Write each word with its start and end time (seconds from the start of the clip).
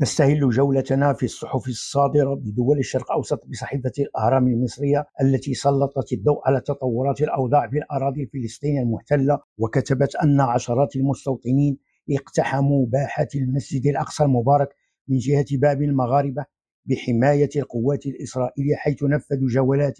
نستهل 0.00 0.50
جولتنا 0.50 1.12
في 1.12 1.22
الصحف 1.22 1.68
الصادرة 1.68 2.34
بدول 2.34 2.78
الشرق 2.78 3.10
الأوسط 3.10 3.46
بصحيفة 3.46 3.92
الأهرام 3.98 4.48
المصرية 4.48 5.06
التي 5.22 5.54
سلطت 5.54 6.12
الضوء 6.12 6.40
على 6.46 6.60
تطورات 6.60 7.20
الأوضاع 7.20 7.68
في 7.68 7.78
الأراضي 7.78 8.22
الفلسطينية 8.22 8.82
المحتلة 8.82 9.38
وكتبت 9.58 10.16
أن 10.16 10.40
عشرات 10.40 10.96
المستوطنين 10.96 11.78
اقتحموا 12.10 12.86
باحة 12.86 13.28
المسجد 13.34 13.86
الأقصى 13.86 14.24
المبارك 14.24 14.68
من 15.08 15.18
جهة 15.18 15.46
باب 15.52 15.82
المغاربة 15.82 16.44
بحماية 16.86 17.50
القوات 17.56 18.06
الإسرائيلية 18.06 18.76
حيث 18.76 19.02
نفذوا 19.02 19.48
جولات 19.48 19.98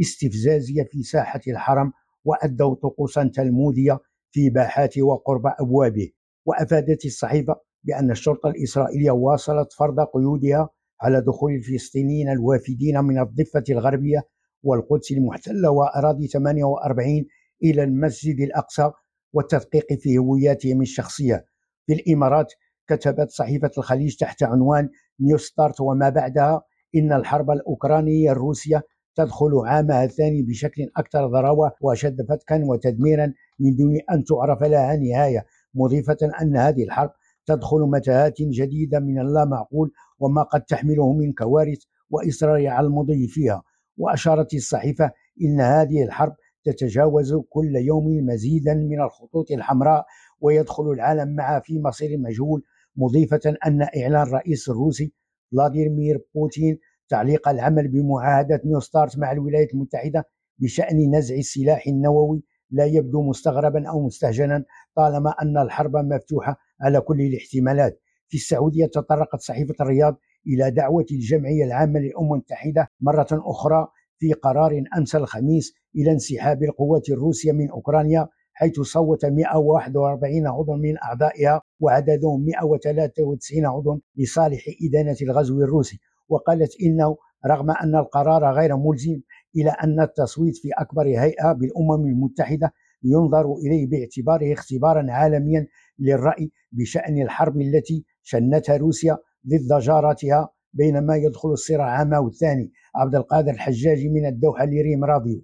استفزازية 0.00 0.82
في 0.82 1.02
ساحة 1.02 1.40
الحرم 1.48 1.92
وأدوا 2.24 2.74
طقوسا 2.74 3.30
تلمودية 3.34 3.98
في 4.30 4.50
باحات 4.50 4.98
وقرب 4.98 5.42
أبوابه. 5.60 6.10
وأفادت 6.46 7.04
الصحيفة 7.04 7.60
بأن 7.84 8.10
الشرطة 8.10 8.48
الإسرائيلية 8.48 9.10
واصلت 9.10 9.72
فرض 9.72 10.00
قيودها 10.00 10.68
على 11.00 11.20
دخول 11.20 11.52
الفلسطينيين 11.52 12.28
الوافدين 12.30 13.00
من 13.00 13.18
الضفة 13.18 13.64
الغربية 13.70 14.22
والقدس 14.62 15.12
المحتلة 15.12 15.70
وأراضي 15.70 16.26
48 16.26 17.24
إلى 17.64 17.82
المسجد 17.82 18.40
الأقصى 18.40 18.90
والتدقيق 19.32 19.86
في 20.00 20.18
هوياتهم 20.18 20.82
الشخصية. 20.82 21.44
في 21.86 21.92
الإمارات 21.92 22.52
كتبت 22.86 23.30
صحيفة 23.30 23.70
الخليج 23.78 24.16
تحت 24.16 24.42
عنوان 24.42 24.88
نيو 25.20 25.38
ستارت 25.38 25.80
وما 25.80 26.08
بعدها 26.08 26.62
إن 26.94 27.12
الحرب 27.12 27.50
الأوكرانية 27.50 28.30
الروسية 28.30 28.82
تدخل 29.16 29.50
عامها 29.66 30.04
الثاني 30.04 30.42
بشكل 30.42 30.90
أكثر 30.96 31.26
ضراوة 31.26 31.72
وأشد 31.80 32.26
فتكا 32.28 32.64
وتدميرا 32.64 33.32
من 33.58 33.76
دون 33.76 33.98
أن 34.10 34.24
تعرف 34.24 34.62
لها 34.62 34.96
نهاية 34.96 35.46
مضيفة 35.74 36.16
أن 36.42 36.56
هذه 36.56 36.84
الحرب 36.84 37.10
تدخل 37.46 37.80
متاهات 37.80 38.42
جديدة 38.42 39.00
من 39.00 39.20
اللا 39.20 39.44
معقول 39.44 39.90
وما 40.18 40.42
قد 40.42 40.62
تحمله 40.62 41.12
من 41.12 41.32
كوارث 41.32 41.78
وإصرار 42.10 42.66
على 42.68 42.86
المضي 42.86 43.28
فيها. 43.28 43.62
وأشارت 43.96 44.54
الصحيفة 44.54 45.10
إن 45.42 45.60
هذه 45.60 46.04
الحرب 46.04 46.34
تتجاوز 46.64 47.34
كل 47.48 47.76
يوم 47.76 48.26
مزيدا 48.26 48.74
من 48.74 49.00
الخطوط 49.00 49.50
الحمراء 49.50 50.04
ويدخل 50.40 50.90
العالم 50.90 51.34
معها 51.34 51.60
في 51.60 51.80
مصير 51.80 52.18
مجهول 52.18 52.62
مضيفة 52.96 53.40
أن 53.66 53.82
إعلان 53.82 54.22
الرئيس 54.22 54.68
الروسي 54.68 55.12
فلاديمير 55.52 56.24
بوتين 56.34 56.78
تعليق 57.08 57.48
العمل 57.48 57.88
بمعاهدة 57.88 58.60
نيو 58.64 58.80
ستارت 58.80 59.18
مع 59.18 59.32
الولايات 59.32 59.74
المتحدة 59.74 60.24
بشأن 60.58 61.16
نزع 61.16 61.34
السلاح 61.34 61.86
النووي 61.86 62.42
لا 62.70 62.84
يبدو 62.84 63.22
مستغربا 63.22 63.88
أو 63.88 64.06
مستهجنا 64.06 64.64
طالما 64.96 65.30
أن 65.42 65.58
الحرب 65.58 65.96
مفتوحة 65.96 66.56
على 66.80 67.00
كل 67.00 67.20
الاحتمالات. 67.20 68.00
في 68.28 68.36
السعودية 68.36 68.86
تطرقت 68.86 69.40
صحيفة 69.40 69.74
الرياض 69.80 70.16
إلى 70.46 70.70
دعوة 70.70 71.06
الجمعية 71.12 71.64
العامة 71.64 72.00
للأمم 72.00 72.32
المتحدة 72.32 72.88
مرة 73.00 73.26
أخرى 73.32 73.88
في 74.18 74.32
قرار 74.32 74.84
أمس 74.98 75.16
الخميس 75.16 75.74
إلى 75.96 76.12
انسحاب 76.12 76.62
القوات 76.62 77.10
الروسية 77.10 77.52
من 77.52 77.70
أوكرانيا 77.70 78.28
حيث 78.52 78.80
صوت 78.80 79.24
141 79.24 80.46
عضو 80.46 80.76
من 80.76 80.98
أعضائها 80.98 81.62
وعددهم 81.80 82.44
193 82.44 83.66
عضو 83.66 84.00
لصالح 84.16 84.64
إدانة 84.88 85.16
الغزو 85.22 85.60
الروسي. 85.60 85.98
وقالت 86.28 86.70
إنه 86.82 87.16
رغم 87.46 87.70
أن 87.70 87.94
القرار 87.96 88.54
غير 88.54 88.76
ملزم 88.76 89.20
إلى 89.56 89.70
أن 89.70 90.00
التصويت 90.00 90.56
في 90.56 90.68
أكبر 90.78 91.06
هيئة 91.06 91.52
بالأمم 91.52 92.06
المتحدة 92.06 92.72
ينظر 93.04 93.54
إليه 93.54 93.86
باعتباره 93.86 94.52
اختبارا 94.52 95.06
عالميا 95.12 95.66
للرأي 95.98 96.50
بشأن 96.72 97.22
الحرب 97.22 97.60
التي 97.60 98.04
شنتها 98.22 98.76
روسيا 98.76 99.18
ضد 99.48 99.80
جارتها 99.80 100.48
بينما 100.72 101.16
يدخل 101.16 101.48
الصراع 101.52 101.86
عامه 101.86 102.26
الثاني 102.26 102.72
عبد 102.94 103.14
القادر 103.14 103.50
الحجاجي 103.50 104.08
من 104.08 104.26
الدوحة 104.26 104.64
لريم 104.64 105.04
راديو. 105.04 105.42